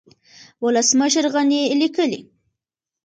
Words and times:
ولسمشر 0.61 1.25
غني 1.33 1.61
ليکلي 1.79 2.21